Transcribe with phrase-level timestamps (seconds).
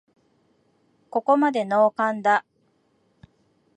[1.11, 2.43] ここまでノーカンだ